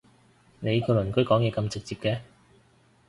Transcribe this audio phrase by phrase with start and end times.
[0.61, 2.21] 你個鄰居講嘢咁直接嘅？